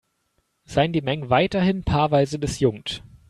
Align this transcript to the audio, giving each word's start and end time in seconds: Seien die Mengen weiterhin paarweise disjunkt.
Seien 0.65 0.93
die 0.93 1.03
Mengen 1.03 1.29
weiterhin 1.29 1.83
paarweise 1.83 2.39
disjunkt. 2.39 3.03